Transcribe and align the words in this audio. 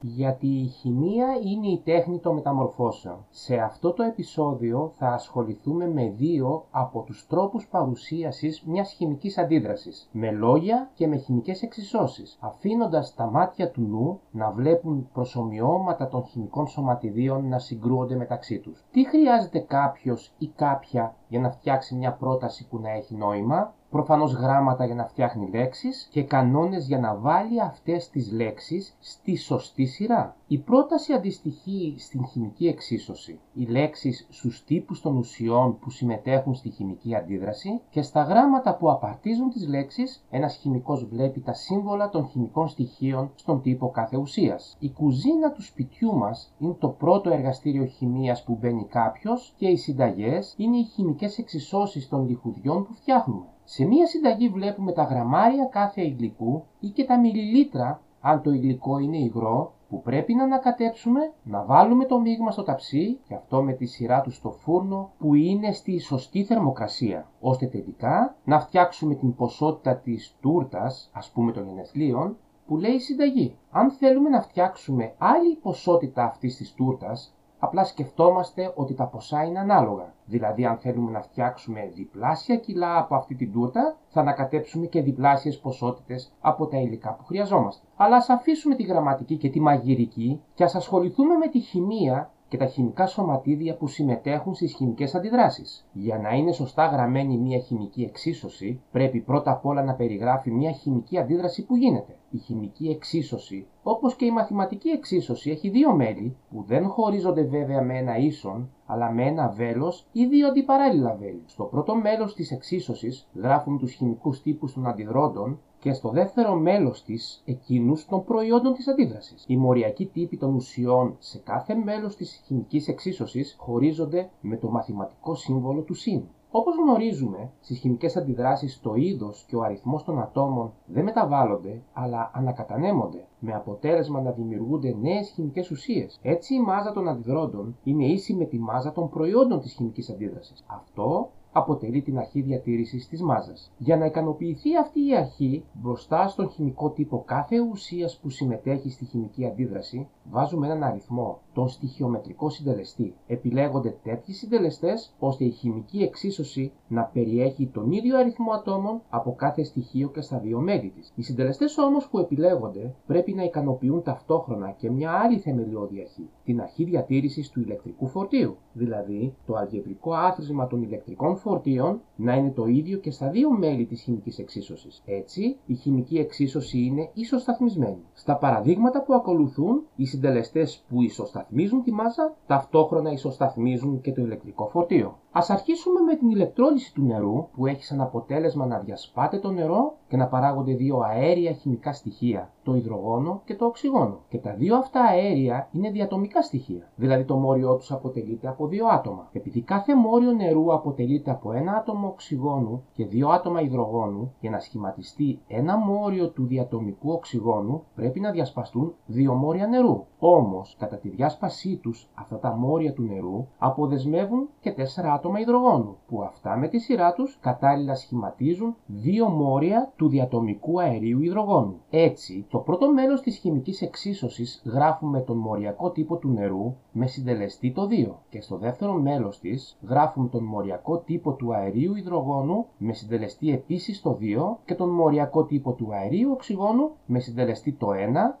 γιατί 0.00 0.46
η 0.46 0.66
χημεία 0.66 1.26
είναι 1.44 1.66
η 1.66 1.82
τέχνη 1.84 2.18
των 2.18 2.34
μεταμορφώσεων. 2.34 3.26
Σε 3.30 3.56
αυτό 3.56 3.92
το 3.92 4.02
επεισόδιο 4.02 4.92
θα 4.96 5.08
ασχοληθούμε 5.08 5.86
με 5.88 6.08
δύο 6.08 6.64
από 6.70 7.02
τους 7.02 7.26
τρόπους 7.26 7.68
παρουσίασης 7.68 8.62
μιας 8.66 8.92
χημικής 8.92 9.38
αντίδρασης, 9.38 10.08
με 10.12 10.30
λόγια 10.30 10.90
και 10.94 11.06
με 11.06 11.16
χημικές 11.16 11.62
εξισώσεις, 11.62 12.38
αφήνοντας 12.40 13.14
τα 13.14 13.26
μάτια 13.26 13.70
του 13.70 13.80
νου 13.80 14.20
να 14.30 14.50
βλέπουν 14.50 15.08
προσωμιώματα 15.12 16.08
των 16.08 16.24
χημικών 16.24 16.66
σωματιδίων 16.66 17.48
να 17.48 17.58
συγκρούονται 17.58 18.16
μεταξύ 18.16 18.58
τους. 18.58 18.84
Τι 18.90 19.08
χρειάζεται 19.08 19.58
κάποιος 19.58 20.32
ή 20.38 20.46
κάποια 20.46 21.14
για 21.28 21.40
να 21.40 21.50
φτιάξει 21.50 21.94
μια 21.94 22.12
πρόταση 22.12 22.68
που 22.68 22.78
να 22.78 22.90
έχει 22.90 23.14
νόημα, 23.14 23.74
προφανώς 23.90 24.32
γράμματα 24.32 24.84
για 24.84 24.94
να 24.94 25.06
φτιάχνει 25.06 25.50
λέξεις 25.52 26.08
και 26.10 26.22
κανόνες 26.22 26.86
για 26.86 26.98
να 26.98 27.14
βάλει 27.14 27.62
αυτές 27.62 28.10
τις 28.10 28.32
λέξεις 28.32 28.96
στη 29.00 29.36
σωστή 29.36 29.86
σειρά. 29.86 30.36
Η 30.46 30.58
πρόταση 30.58 31.12
αντιστοιχεί 31.12 31.94
στην 31.98 32.26
χημική 32.26 32.66
εξίσωση, 32.66 33.40
οι 33.54 33.64
λέξεις 33.64 34.26
στους 34.30 34.64
τύπους 34.64 35.00
των 35.00 35.16
ουσιών 35.16 35.78
που 35.78 35.90
συμμετέχουν 35.90 36.54
στη 36.54 36.70
χημική 36.70 37.14
αντίδραση 37.14 37.80
και 37.90 38.02
στα 38.02 38.22
γράμματα 38.22 38.76
που 38.76 38.90
απαρτίζουν 38.90 39.50
τις 39.50 39.68
λέξεις, 39.68 40.24
ένας 40.30 40.56
χημικός 40.56 41.04
βλέπει 41.04 41.40
τα 41.40 41.52
σύμβολα 41.52 42.08
των 42.08 42.26
χημικών 42.26 42.68
στοιχείων 42.68 43.30
στον 43.34 43.62
τύπο 43.62 43.90
κάθε 43.90 44.16
ουσίας. 44.16 44.76
Η 44.78 44.90
κουζίνα 44.90 45.52
του 45.52 45.62
σπιτιού 45.62 46.14
μας 46.14 46.52
είναι 46.58 46.76
το 46.78 46.88
πρώτο 46.88 47.30
εργαστήριο 47.30 47.84
χημίας 47.84 48.44
που 48.44 48.58
μπαίνει 48.60 48.84
κάποιος 48.84 49.54
και 49.56 49.66
οι 49.66 49.76
συνταγές 49.76 50.54
είναι 50.56 50.76
οι 50.76 50.84
χημικές 50.84 51.38
εξισώσεις 51.38 52.08
των 52.08 52.28
λιχουδιών 52.28 52.84
που 52.84 52.94
φτιάχνουμε. 52.94 53.46
Σε 53.70 53.84
μία 53.84 54.06
συνταγή 54.06 54.48
βλέπουμε 54.48 54.92
τα 54.92 55.02
γραμμάρια 55.02 55.64
κάθε 55.64 56.02
υλικού 56.02 56.64
ή 56.80 56.88
και 56.88 57.04
τα 57.04 57.18
μιλιλίτρα, 57.18 58.00
αν 58.20 58.42
το 58.42 58.50
υλικό 58.50 58.98
είναι 58.98 59.16
υγρό, 59.16 59.72
που 59.88 60.02
πρέπει 60.02 60.34
να 60.34 60.44
ανακατέψουμε, 60.44 61.32
να 61.42 61.64
βάλουμε 61.64 62.04
το 62.04 62.18
μείγμα 62.20 62.50
στο 62.50 62.62
ταψί 62.62 63.18
και 63.28 63.34
αυτό 63.34 63.62
με 63.62 63.72
τη 63.72 63.86
σειρά 63.86 64.20
του 64.20 64.30
στο 64.30 64.50
φούρνο 64.50 65.10
που 65.18 65.34
είναι 65.34 65.72
στη 65.72 65.98
σωστή 65.98 66.44
θερμοκρασία, 66.44 67.26
ώστε 67.40 67.66
τελικά 67.66 68.36
να 68.44 68.60
φτιάξουμε 68.60 69.14
την 69.14 69.34
ποσότητα 69.34 69.96
της 69.96 70.36
τούρτας, 70.40 71.10
ας 71.12 71.30
πούμε 71.30 71.52
των 71.52 71.66
γενεθλίων, 71.66 72.36
που 72.66 72.76
λέει 72.76 72.94
η 72.94 73.00
συνταγή. 73.00 73.56
Αν 73.70 73.90
θέλουμε 73.90 74.28
να 74.28 74.42
φτιάξουμε 74.42 75.14
άλλη 75.18 75.56
ποσότητα 75.62 76.24
αυτής 76.24 76.56
της 76.56 76.74
τούρτας, 76.74 77.37
απλά 77.58 77.84
σκεφτόμαστε 77.84 78.72
ότι 78.74 78.94
τα 78.94 79.06
ποσά 79.06 79.42
είναι 79.44 79.58
ανάλογα. 79.58 80.12
Δηλαδή, 80.24 80.64
αν 80.64 80.76
θέλουμε 80.76 81.10
να 81.10 81.20
φτιάξουμε 81.20 81.90
διπλάσια 81.94 82.56
κιλά 82.56 82.98
από 82.98 83.14
αυτή 83.14 83.34
την 83.34 83.52
τούρτα, 83.52 83.96
θα 84.08 84.20
ανακατέψουμε 84.20 84.86
και 84.86 85.02
διπλάσιες 85.02 85.58
ποσότητες 85.58 86.32
από 86.40 86.66
τα 86.66 86.76
υλικά 86.76 87.14
που 87.14 87.24
χρειαζόμαστε. 87.24 87.86
Αλλά 87.96 88.16
ας 88.16 88.28
αφήσουμε 88.28 88.74
τη 88.74 88.82
γραμματική 88.82 89.36
και 89.36 89.50
τη 89.50 89.60
μαγειρική 89.60 90.40
και 90.54 90.64
ας 90.64 90.74
ασχοληθούμε 90.74 91.36
με 91.36 91.48
τη 91.48 91.58
χημεία 91.58 92.30
και 92.48 92.56
τα 92.56 92.66
χημικά 92.66 93.06
σωματίδια 93.06 93.76
που 93.76 93.86
συμμετέχουν 93.86 94.54
στις 94.54 94.74
χημικές 94.74 95.14
αντιδράσεις. 95.14 95.86
Για 95.92 96.18
να 96.18 96.34
είναι 96.34 96.52
σωστά 96.52 96.86
γραμμένη 96.86 97.36
μια 97.38 97.58
χημική 97.58 98.02
εξίσωση, 98.02 98.80
πρέπει 98.92 99.20
πρώτα 99.20 99.50
απ' 99.50 99.66
όλα 99.66 99.82
να 99.82 99.94
περιγράφει 99.94 100.50
μια 100.50 100.72
χημική 100.72 101.18
αντίδραση 101.18 101.66
που 101.66 101.76
γίνεται. 101.76 102.16
Η 102.30 102.38
χημική 102.38 102.88
εξίσωση, 102.88 103.66
όπως 103.82 104.16
και 104.16 104.24
η 104.24 104.30
μαθηματική 104.30 104.88
εξίσωση, 104.88 105.50
έχει 105.50 105.68
δύο 105.68 105.94
μέλη 105.94 106.36
που 106.50 106.64
δεν 106.66 106.88
χωρίζονται 106.88 107.42
βέβαια 107.42 107.82
με 107.82 107.98
ένα 107.98 108.16
ίσον, 108.18 108.70
αλλά 108.86 109.10
με 109.10 109.26
ένα 109.26 109.48
βέλος 109.48 110.06
ή 110.12 110.26
δύο 110.26 110.48
αντιπαράλληλα 110.48 111.14
βέλη. 111.14 111.42
Στο 111.46 111.64
πρώτο 111.64 111.94
μέλος 111.94 112.34
της 112.34 112.50
εξίσωσης 112.50 113.28
γράφουμε 113.34 113.78
τους 113.78 113.92
χημικούς 113.92 114.42
τύπους 114.42 114.72
των 114.72 114.86
αντιδρόντων 114.86 115.58
και 115.78 115.92
στο 115.92 116.08
δεύτερο 116.08 116.54
μέλος 116.54 117.04
της 117.04 117.42
εκείνους 117.44 118.06
των 118.06 118.24
προϊόντων 118.24 118.74
της 118.74 118.88
αντίδρασης. 118.88 119.44
Οι 119.46 119.56
μοριακοί 119.56 120.06
τύποι 120.06 120.36
των 120.36 120.54
ουσιών 120.54 121.16
σε 121.18 121.38
κάθε 121.38 121.74
μέλος 121.74 122.16
της 122.16 122.42
χημικής 122.44 122.88
εξίσωσης 122.88 123.56
χωρίζονται 123.58 124.30
με 124.40 124.56
το 124.56 124.70
μαθηματικό 124.70 125.34
σύμβολο 125.34 125.80
του 125.80 125.94
συν. 125.94 126.22
Όπως 126.50 126.76
γνωρίζουμε, 126.76 127.50
στις 127.60 127.78
χημικές 127.78 128.16
αντιδράσεις 128.16 128.80
το 128.80 128.94
είδος 128.94 129.44
και 129.48 129.56
ο 129.56 129.62
αριθμός 129.62 130.04
των 130.04 130.20
ατόμων 130.20 130.72
δεν 130.86 131.04
μεταβάλλονται, 131.04 131.82
αλλά 131.92 132.30
ανακατανέμονται, 132.34 133.26
με 133.38 133.52
αποτέλεσμα 133.54 134.20
να 134.20 134.30
δημιουργούνται 134.30 134.96
νέες 135.00 135.30
χημικές 135.30 135.70
ουσίες. 135.70 136.18
Έτσι 136.22 136.54
η 136.54 136.60
μάζα 136.60 136.92
των 136.92 137.08
αντιδρόντων 137.08 137.76
είναι 137.84 138.04
ίση 138.04 138.34
με 138.34 138.44
τη 138.44 138.58
μάζα 138.58 138.92
των 138.92 139.08
προϊόντων 139.08 139.60
της 139.60 139.72
χημικής 139.72 140.10
αντίδρασης. 140.10 140.64
Αυτό 140.66 141.30
αποτελεί 141.52 142.02
την 142.02 142.18
αρχή 142.18 142.40
διατήρησης 142.40 143.08
της 143.08 143.22
μάζας. 143.22 143.72
Για 143.78 143.96
να 143.96 144.06
ικανοποιηθεί 144.06 144.76
αυτή 144.76 145.06
η 145.06 145.16
αρχή, 145.16 145.64
μπροστά 145.72 146.28
στον 146.28 146.48
χημικό 146.48 146.90
τύπο 146.90 147.22
κάθε 147.26 147.60
ουσίας 147.60 148.18
που 148.18 148.30
συμμετέχει 148.30 148.90
στη 148.90 149.04
χημική 149.04 149.46
αντίδραση, 149.46 150.08
βάζουμε 150.30 150.66
έναν 150.66 150.82
αριθμό, 150.82 151.38
τον 151.52 151.68
στοιχειομετρικό 151.68 152.50
συντελεστή. 152.50 153.14
Επιλέγονται 153.26 153.96
τέτοιοι 154.02 154.32
συντελεστές 154.32 155.14
ώστε 155.18 155.44
η 155.44 155.50
χημική 155.50 155.98
εξίσωση 155.98 156.72
να 156.88 157.02
περιέχει 157.02 157.66
τον 157.66 157.92
ίδιο 157.92 158.18
αριθμό 158.18 158.52
ατόμων 158.52 159.00
από 159.08 159.34
κάθε 159.34 159.62
στοιχείο 159.62 160.08
και 160.08 160.20
στα 160.20 160.38
δύο 160.38 160.60
μέλη 160.60 160.92
της. 160.96 161.12
Οι 161.14 161.22
συντελεστές 161.22 161.78
όμως 161.78 162.08
που 162.08 162.18
επιλέγονται 162.18 162.94
πρέπει 163.06 163.32
να 163.34 163.42
ικανοποιούν 163.42 164.02
ταυτόχρονα 164.02 164.70
και 164.70 164.90
μια 164.90 165.12
άλλη 165.12 165.38
θεμελιώδη 165.38 166.00
αρχή, 166.00 166.28
την 166.44 166.60
αρχή 166.60 166.84
διατήρησης 166.84 167.50
του 167.50 167.60
ηλεκτρικού 167.60 168.06
φορτίου. 168.06 168.56
Δηλαδή, 168.72 169.34
το 169.46 169.54
αλγεβρικό 169.54 170.12
άθροισμα 170.12 170.66
των 170.66 170.82
ηλεκτρικών 170.82 171.36
φορτίων 171.38 172.00
να 172.16 172.34
είναι 172.34 172.50
το 172.50 172.66
ίδιο 172.66 172.98
και 172.98 173.10
στα 173.10 173.30
δύο 173.30 173.50
μέλη 173.50 173.84
της 173.84 174.02
χημικής 174.02 174.38
εξίσωσης. 174.38 175.02
Έτσι, 175.06 175.56
η 175.66 175.74
χημική 175.74 176.18
εξίσωση 176.18 176.78
είναι 176.78 177.10
ισοσταθμισμένη. 177.14 178.02
Στα 178.14 178.36
παραδείγματα 178.36 179.02
που 179.02 179.14
ακολουθούν, 179.14 179.82
οι 179.96 180.04
συντελεστές 180.04 180.84
που 180.88 181.02
ισοσταθμίζουν 181.02 181.82
τη 181.82 181.92
μάζα 181.92 182.34
ταυτόχρονα 182.46 183.12
ισοσταθμίζουν 183.12 184.00
και 184.00 184.12
το 184.12 184.22
ηλεκτρικό 184.22 184.68
φορτίο. 184.68 185.18
Α 185.32 185.44
αρχίσουμε 185.48 186.00
με 186.00 186.14
την 186.14 186.30
ηλεκτρόλυση 186.30 186.94
του 186.94 187.02
νερού 187.02 187.48
που 187.52 187.66
έχει 187.66 187.84
σαν 187.84 188.00
αποτέλεσμα 188.00 188.66
να 188.66 188.78
διασπάται 188.78 189.38
το 189.38 189.50
νερό 189.50 189.96
και 190.08 190.16
να 190.16 190.26
παράγονται 190.26 190.74
δύο 190.74 190.98
αέρια 190.98 191.52
χημικά 191.52 191.92
στοιχεία, 191.92 192.50
το 192.62 192.74
υδρογόνο 192.74 193.42
και 193.44 193.54
το 193.54 193.64
οξυγόνο. 193.64 194.20
Και 194.28 194.38
τα 194.38 194.54
δύο 194.54 194.76
αυτά 194.76 195.00
αέρια 195.00 195.68
είναι 195.72 195.90
διατομικά 195.90 196.42
στοιχεία, 196.42 196.90
δηλαδή 196.96 197.24
το 197.24 197.36
μόριό 197.36 197.76
τους 197.76 197.92
αποτελείται 197.92 198.48
από 198.48 198.66
δύο 198.66 198.86
άτομα. 198.86 199.28
Επειδή 199.32 199.60
κάθε 199.60 199.96
μόριο 199.96 200.32
νερού 200.32 200.72
αποτελείται 200.72 201.30
από 201.30 201.52
ένα 201.52 201.72
άτομο 201.72 202.06
οξυγόνου 202.06 202.84
και 202.92 203.06
δύο 203.06 203.28
άτομα 203.28 203.60
υδρογόνου, 203.60 204.34
για 204.40 204.50
να 204.50 204.58
σχηματιστεί 204.58 205.40
ένα 205.48 205.76
μόριο 205.76 206.28
του 206.30 206.46
διατομικού 206.46 207.12
οξυγόνου 207.12 207.82
πρέπει 207.94 208.20
να 208.20 208.30
διασπαστούν 208.30 208.94
δύο 209.06 209.34
μόρια 209.34 209.66
νερού. 209.66 210.04
Όμως, 210.18 210.76
κατά 210.78 210.96
τη 210.96 211.08
διάσπασή 211.08 211.76
τους, 211.76 212.10
αυτά 212.14 212.38
τα 212.38 212.56
μόρια 212.56 212.92
του 212.92 213.02
νερού 213.02 213.46
αποδεσμεύουν 213.58 214.48
και 214.60 214.72
τέσσερα 214.72 215.12
άτομα 215.18 215.40
υδρογόνου, 215.40 215.96
που 216.08 216.22
αυτά 216.22 216.56
με 216.56 216.68
τη 216.68 216.78
σειρά 216.78 217.12
τους 217.12 217.38
κατάλληλα 217.40 217.94
σχηματίζουν 217.94 218.76
δύο 218.86 219.28
μόρια 219.28 219.92
του 219.96 220.08
διατομικού 220.08 220.80
αερίου 220.80 221.22
υδρογόνου. 221.22 221.80
Έτσι, 221.90 222.46
το 222.50 222.58
πρώτο 222.58 222.92
μέρος 222.92 223.20
της 223.20 223.36
χημικής 223.36 223.82
εξίσωσης 223.82 224.62
γράφουμε 224.64 225.20
τον 225.20 225.36
μοριακό 225.36 225.90
τύπο 225.90 226.16
του 226.16 226.28
νερού 226.28 226.74
με 226.92 227.06
συντελεστή 227.06 227.72
το 227.72 227.88
2 227.90 228.14
και 228.28 228.40
στο 228.40 228.56
δεύτερο 228.56 228.92
μέλο 228.92 229.32
της 229.40 229.78
γράφουμε 229.88 230.28
τον 230.28 230.44
μοριακό 230.44 230.98
τύπο 230.98 231.32
του 231.32 231.54
αερίου 231.54 231.94
υδρογόνου 231.94 232.66
με 232.78 232.92
συντελεστή 232.92 233.52
επίσης 233.52 234.02
το 234.02 234.18
2 234.20 234.56
και 234.64 234.74
τον 234.74 234.88
μοριακό 234.88 235.44
τύπο 235.44 235.72
του 235.72 235.88
αερίου 235.92 236.30
οξυγόνου 236.32 236.90
με 237.06 237.18
συντελεστή 237.18 237.72
το 237.72 237.88
1 237.90 237.94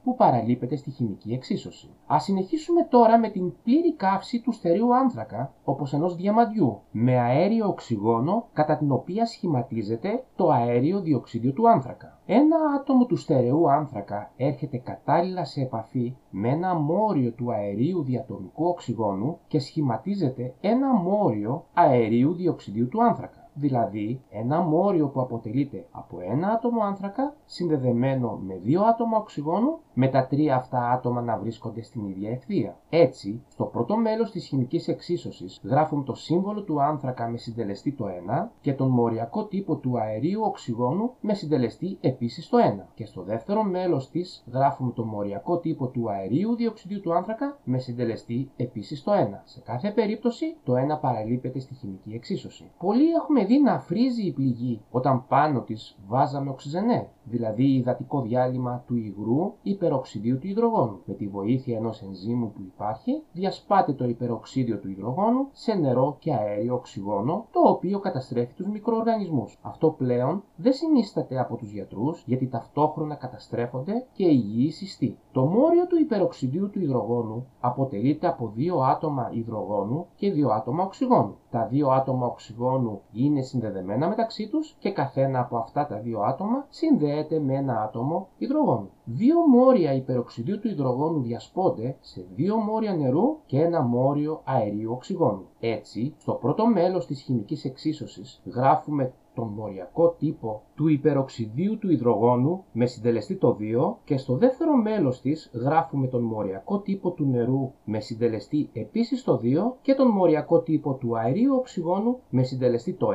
που 0.04 0.16
παραλείπεται 0.16 0.76
στη 0.76 0.90
χημική 0.90 1.32
εξίσωση. 1.32 1.88
Α 2.14 2.18
συνεχίσουμε 2.18 2.82
τώρα 2.90 3.18
με 3.18 3.28
την 3.28 3.52
πλήρη 3.64 3.94
καύση 3.94 4.40
του 4.40 4.52
στερείου 4.52 4.94
άνθρακα 4.94 5.52
όπως 5.64 5.92
ενός 5.92 6.16
διαμαντιού 6.16 6.67
με 6.90 7.18
αέριο 7.18 7.66
οξυγόνο 7.66 8.46
κατά 8.52 8.76
την 8.76 8.92
οποία 8.92 9.26
σχηματίζεται 9.26 10.24
το 10.36 10.50
αέριο 10.50 11.00
διοξίδιο 11.00 11.52
του 11.52 11.68
άνθρακα. 11.68 12.18
Ένα 12.26 12.56
άτομο 12.80 13.06
του 13.06 13.16
στερεού 13.16 13.70
άνθρακα 13.70 14.30
έρχεται 14.36 14.76
κατάλληλα 14.76 15.44
σε 15.44 15.60
επαφή 15.60 16.16
με 16.30 16.48
ένα 16.48 16.74
μόριο 16.74 17.32
του 17.32 17.52
αερίου 17.52 18.02
διατομικού 18.02 18.66
οξυγόνου 18.66 19.38
και 19.48 19.58
σχηματίζεται 19.58 20.54
ένα 20.60 20.92
μόριο 20.94 21.64
αερίου 21.74 22.34
διοξιδίου 22.34 22.88
του 22.88 23.04
άνθρακα 23.04 23.47
δηλαδή 23.58 24.20
ένα 24.30 24.60
μόριο 24.60 25.08
που 25.08 25.20
αποτελείται 25.20 25.86
από 25.90 26.18
ένα 26.20 26.48
άτομο 26.48 26.82
άνθρακα 26.82 27.34
συνδεδεμένο 27.44 28.40
με 28.46 28.54
δύο 28.62 28.82
άτομα 28.82 29.16
οξυγόνου 29.16 29.78
με 29.94 30.08
τα 30.08 30.26
τρία 30.26 30.56
αυτά 30.56 30.90
άτομα 30.90 31.20
να 31.20 31.38
βρίσκονται 31.38 31.82
στην 31.82 32.06
ίδια 32.06 32.30
ευθεία. 32.30 32.76
Έτσι, 32.88 33.42
στο 33.48 33.64
πρώτο 33.64 33.96
μέλος 33.96 34.30
της 34.30 34.46
χημικής 34.46 34.88
εξίσωσης 34.88 35.60
γράφουμε 35.64 36.04
το 36.04 36.14
σύμβολο 36.14 36.62
του 36.62 36.82
άνθρακα 36.82 37.28
με 37.28 37.36
συντελεστή 37.36 37.92
το 37.92 38.06
1 38.06 38.48
και 38.60 38.72
τον 38.72 38.90
μοριακό 38.90 39.44
τύπο 39.46 39.76
του 39.76 39.98
αερίου 39.98 40.42
οξυγόνου 40.42 41.10
με 41.20 41.34
συντελεστή 41.34 41.98
επίσης 42.00 42.48
το 42.48 42.58
1. 42.58 42.86
Και 42.94 43.06
στο 43.06 43.22
δεύτερο 43.22 43.62
μέλος 43.62 44.10
της 44.10 44.44
γράφουμε 44.52 44.92
το 44.92 45.04
μοριακό 45.04 45.58
τύπο 45.58 45.86
του 45.86 46.10
αερίου 46.10 46.56
διοξιδίου 46.56 47.00
του 47.00 47.14
άνθρακα 47.14 47.58
με 47.64 47.78
συντελεστή 47.78 48.50
επίσης 48.56 49.02
το 49.02 49.12
1. 49.12 49.16
Σε 49.44 49.60
κάθε 49.60 49.90
περίπτωση 49.90 50.56
το 50.64 50.72
1 50.96 51.00
παραλείπεται 51.00 51.58
στη 51.58 51.74
χημική 51.74 52.12
εξίσωση. 52.14 52.70
Πολλοί 52.78 53.10
έχουμε 53.10 53.44
δει 53.48 53.58
να 53.58 53.78
φρίζει 53.78 54.26
η 54.26 54.32
πληγή 54.32 54.80
όταν 54.90 55.26
πάνω 55.26 55.60
της 55.60 55.96
βάζαμε 56.06 56.50
οξυζενέ. 56.50 57.08
Δηλαδή 57.30 57.64
υδατικό 57.74 58.20
διάλειμμα 58.20 58.84
του 58.86 58.96
υγρού 58.96 59.52
υπεροξιδίου 59.62 60.38
του 60.38 60.46
υδρογόνου. 60.46 61.00
Με 61.04 61.14
τη 61.14 61.28
βοήθεια 61.28 61.76
ενός 61.76 62.02
ενζήμου 62.02 62.52
που 62.52 62.60
υπάρχει, 62.62 63.22
διασπάται 63.32 63.92
το 63.92 64.04
υπεροξίδιο 64.04 64.78
του 64.78 64.88
υδρογόνου 64.88 65.48
σε 65.52 65.74
νερό 65.74 66.16
και 66.18 66.34
αέριο 66.34 66.74
οξυγόνο, 66.74 67.46
το 67.52 67.60
οποίο 67.60 67.98
καταστρέφει 67.98 68.54
τους 68.54 68.66
μικροοργανισμούς. 68.66 69.58
Αυτό 69.62 69.90
πλέον 69.90 70.42
δεν 70.56 70.72
συνίσταται 70.72 71.38
από 71.40 71.56
τους 71.56 71.72
γιατρούς, 71.72 72.22
γιατί 72.26 72.46
ταυτόχρονα 72.46 73.14
καταστρέφονται 73.14 74.06
και 74.12 74.24
υγιείς 74.24 74.76
συστοί. 74.76 75.18
Το 75.32 75.44
μόριο 75.44 75.86
του 75.86 75.98
υπεροξιδίου 75.98 76.70
του 76.70 76.80
υδρογόνου 76.80 77.46
αποτελείται 77.60 78.26
από 78.26 78.52
δύο 78.54 78.78
άτομα 78.78 79.30
υδρογόνου 79.32 80.06
και 80.16 80.30
δύο 80.32 80.48
άτομα 80.48 80.84
οξυγόνου. 80.84 81.36
Τα 81.50 81.66
δύο 81.66 81.88
άτομα 81.88 82.26
οξυγόνου 82.26 83.00
είναι 83.12 83.42
συνδεδεμένα 83.42 84.08
μεταξύ 84.08 84.48
τους 84.48 84.76
και 84.78 84.90
καθένα 84.90 85.40
από 85.40 85.56
αυτά 85.56 85.86
τα 85.86 85.96
δύο 85.96 86.20
άτομα 86.20 86.66
συνδέεται 86.68 87.17
με 87.44 87.54
ένα 87.54 87.82
άτομο 87.82 88.28
υδρογόνου. 88.38 88.90
Δύο 89.04 89.46
μόρια 89.48 89.92
υπεροξιδίου 89.92 90.58
του 90.58 90.68
υδρογόνου 90.68 91.20
διασπώνται 91.20 91.96
σε 92.00 92.26
δύο 92.34 92.56
μόρια 92.56 92.94
νερού 92.94 93.38
και 93.46 93.60
ένα 93.60 93.82
μόριο 93.82 94.40
αερίου 94.44 94.92
οξυγόνου. 94.92 95.46
Έτσι, 95.60 96.14
στο 96.18 96.32
πρώτο 96.32 96.66
μέλος 96.66 97.06
της 97.06 97.20
χημικής 97.20 97.64
εξίσωσης 97.64 98.42
γράφουμε 98.44 99.12
τον 99.38 99.52
μοριακό 99.56 100.14
τύπο 100.18 100.62
του 100.74 100.88
υπεροξιδίου 100.88 101.78
του 101.78 101.90
υδρογόνου 101.90 102.64
με 102.72 102.86
συντελεστή 102.86 103.36
το 103.36 103.56
2 103.60 103.94
και 104.04 104.16
στο 104.16 104.36
δεύτερο 104.36 104.76
μέλος 104.76 105.20
της 105.20 105.50
γράφουμε 105.54 106.06
τον 106.06 106.22
μοριακό 106.22 106.78
τύπο 106.78 107.10
του 107.10 107.26
νερού 107.26 107.72
με 107.84 108.00
συντελεστή 108.00 108.70
επίσης 108.72 109.24
το 109.24 109.40
2 109.42 109.46
και 109.82 109.94
τον 109.94 110.08
μοριακό 110.08 110.60
τύπο 110.60 110.94
του 110.94 111.18
αερίου 111.18 111.54
οξυγόνου 111.54 112.18
με 112.30 112.42
συντελεστή 112.42 112.92
το 112.92 113.08
1 113.08 113.12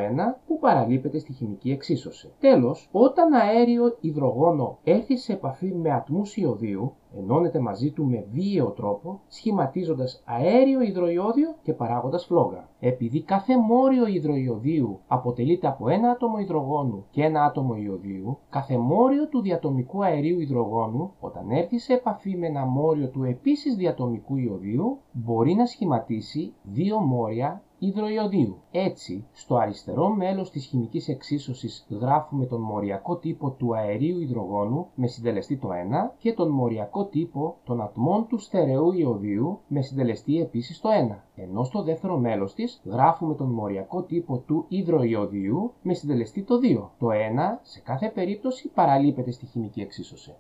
που 0.48 0.60
παραλείπεται 0.60 1.20
στη 1.20 1.34
χημική 1.34 1.72
εξίσωση. 1.72 2.32
Τέλος, 2.40 2.90
όταν 2.92 3.34
αέριο 3.34 3.98
υδρογόνο 4.00 4.78
έρθει 4.84 5.18
σε 5.18 5.34
επαφή 5.34 5.74
με 5.74 5.92
ατμούς 5.92 6.38
ιωδίου, 6.38 6.94
ενώνεται 7.18 7.60
μαζί 7.60 7.92
του 7.92 8.06
με 8.06 8.26
βίαιο 8.32 8.70
τρόπο, 8.70 9.20
σχηματίζοντας 9.28 10.24
αέριο 10.26 10.82
υδροϊόδιο 10.82 11.56
και 11.64 11.74
παράγοντας 11.74 12.26
φλόγα. 12.26 12.68
Επειδή 12.80 13.22
κάθε 13.22 13.58
μόριο 13.58 14.08
υδροϊοδίου 14.08 15.00
αποτελείται 15.08 15.68
από 15.68 15.90
ένα 15.90 16.10
άτομο 16.10 16.38
υδρογόνου 16.38 17.06
και 17.12 17.24
ένα 17.24 17.44
άτομο 17.44 17.76
ιωδίου, 17.76 18.38
κάθε 18.50 18.78
μόριο 18.78 19.28
του 19.28 19.42
διατομικού 19.42 20.04
αερίου 20.04 20.40
υδρογόνου, 20.40 21.14
όταν 21.20 21.50
έρθει 21.50 21.80
σε 21.80 21.94
επαφή 21.94 22.38
με 22.38 22.48
ένα 22.48 22.66
μόριο 22.66 23.08
του 23.08 23.24
επίσης 23.24 23.76
διατομικού 23.76 24.36
ιωδίου, 24.36 24.98
μπορεί 25.12 25.54
να 25.54 25.66
σχηματίσει 25.66 26.54
δύο 26.64 27.00
μόρια 27.00 27.62
υδροϊοδίου. 27.86 28.58
Έτσι, 28.72 29.26
στο 29.32 29.56
αριστερό 29.56 30.10
μέλος 30.10 30.50
της 30.50 30.66
χημικής 30.66 31.08
εξίσωσης 31.08 31.86
γράφουμε 31.90 32.46
τον 32.46 32.62
μοριακό 32.62 33.18
τύπο 33.18 33.50
του 33.50 33.76
αερίου 33.76 34.20
υδρογόνου 34.20 34.88
με 34.96 35.08
συντελεστή 35.08 35.58
το 35.58 35.70
1 35.70 36.16
και 36.18 36.34
τον 36.34 36.50
μοριακό 36.50 37.06
τύπο 37.06 37.56
των 37.64 37.82
ατμών 37.82 38.28
του 38.28 38.38
στερεού 38.38 38.92
ιωδίου 38.92 39.60
με 39.68 39.82
συντελεστή 39.82 40.40
επίσης 40.40 40.82
το 40.82 40.90
1. 41.12 41.18
Ενώ 41.36 41.64
στο 41.64 41.84
δεύτερο 41.84 42.18
μέλος 42.18 42.54
της 42.54 42.82
γράφουμε 42.86 43.36
τον 43.36 43.48
μοριακό 43.48 44.02
τύπο 44.02 44.38
του 44.38 44.66
υδροϊοδίου 44.68 45.74
με 45.82 45.94
συντελεστή 45.94 46.44
το 46.44 46.56
2. 46.64 46.90
Το 47.00 47.08
1 47.10 47.14
σε 47.62 47.80
κάθε 47.80 48.10
περίπτωση 48.10 48.72
παραλείπεται 48.74 49.32
στη 49.32 49.46
χημική 49.46 49.82
εξίσωση. 49.82 50.32